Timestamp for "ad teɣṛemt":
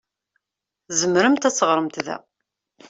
1.49-1.97